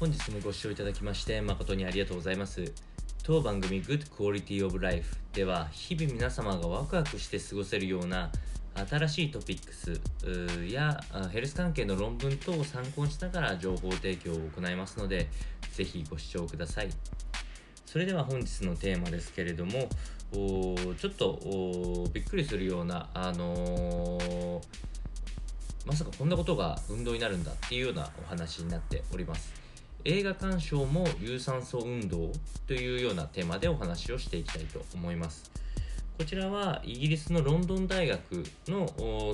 [0.00, 2.72] 本日もご視聴いただきまして誠にありがとうございます。
[3.24, 8.30] 当番組 Good Quality of Life では日々皆様がワクワクして過ごせるような
[8.88, 10.00] 新しいトピックス
[10.72, 11.00] や
[11.32, 15.28] ヘルス関係の論文等を参考にしながら情報提供を行いますので
[15.72, 16.90] ぜひご視聴ください。
[17.84, 19.88] それでは本日のテーマですけれども
[20.30, 24.62] ちょっとびっくりするような、あのー、
[25.86, 29.66] まさかこんなことが運動になるんだっていうようなお話になっております。
[30.10, 32.32] 映画鑑賞も有酸素運動
[32.66, 35.50] というようなテーマでお話をしていきたいと思います。
[36.16, 38.86] こちらはイギリスのロンドン大学の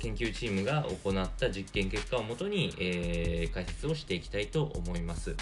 [0.00, 5.34] 研究チームが行った実験結果をもとに、えー、解説をしていきたいと思います。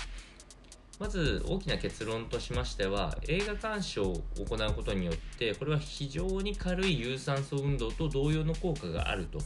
[0.99, 9.41] まず大きな結論としましては映画鑑賞を行うことによってこれは非常に軽い有酸素運動と同様の効果があると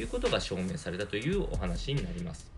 [0.00, 2.57] いうことが証明されたというお話になります。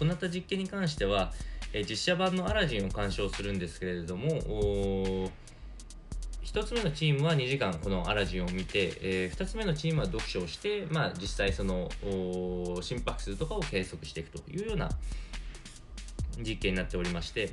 [0.00, 1.32] 行った実験に関しては、
[1.72, 5.30] え実写版のアラジンを鑑賞するんですけれども
[6.42, 11.88] 1つ目のチームは2時間このアラジンを見て、えー、2つ目のチームは読書をして、まあ、実際その
[12.82, 14.90] 心拍数とかを計測していくというような
[16.38, 17.52] 実験になっておりまして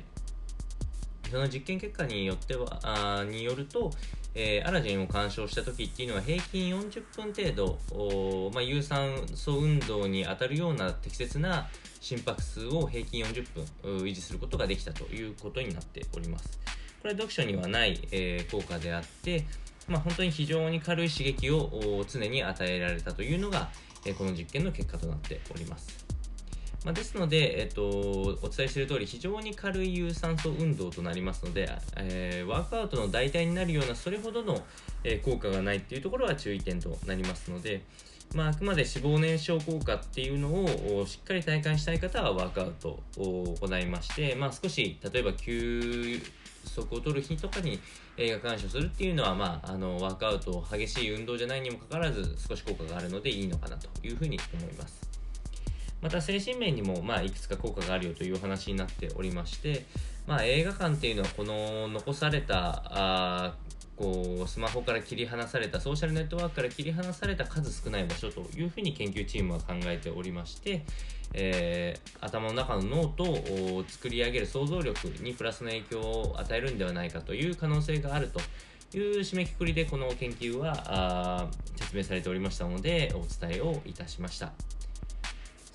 [1.30, 3.92] その実験結果によってはあによると、
[4.40, 11.66] えー、アラジンを鑑賞した時っていうのは平均40分程度、まあ、有酸素運動に当たるような適切な
[12.00, 13.46] 心拍数を平均40
[13.82, 16.60] 分維持することができたということになっております。
[17.02, 19.44] これは読書にはない、えー、効果であって、
[19.88, 23.70] まあ、本当に非常に軽い刺激を常に与えられたというのが、
[24.06, 26.17] えー、この実験の結果となっております。
[26.88, 34.62] まあ、ですので、えっと、お伝えしている通り、非常に軽い有酸素運動となりますので、えー、ワークアウトの代替になるような、それほどの、
[35.04, 37.82] えー、効果がないっていうところは注意点となりますので、
[38.34, 46.18] まあ、あくまで脂肪燃焼効果っていうのをしっかり体感したい方はワークアウトを行いまして、まあ、少し例えば休
[46.64, 47.78] 息を取る日とかに
[48.16, 55.07] 映画鑑賞するっていうのは、まあ、あのワークアウト激しい運動じゃないにもかかわらず少し効果があるのでいいのかなというふうに思います。
[56.00, 59.84] また精神面にも、まあ、いくつか効果があるよという話になっておりまして、
[60.26, 63.54] まあ、映画館っていうのはこの残されたあ
[63.96, 70.84] こうスマホから切り離されたソーシャルネットワークから切り離された数少ない場所というふうに研究チームは考えておりまして、
[71.34, 73.24] えー、頭の中の脳と
[73.88, 78.40] 作り上げる想像力にプラスの影響を与えるんではないかという可能性があると。
[78.94, 84.52] いう締めくくりでこの研究は説明されておりましたのでお伝えをいたしました。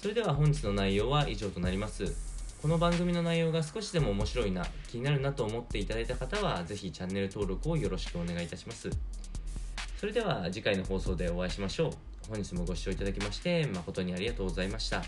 [0.03, 2.13] それでは本日の内容は以上となります
[2.61, 8.89] この番組の内容が少しでも面白いな、気になるなと思っていただいた方は、ぜひチャンネル登録をよろしくお願いいたします。
[9.97, 11.91] それでは次回の放送でお会いしましょう。
[12.27, 15.03] 本日もご視聴いただきまして誠にありがとうございました。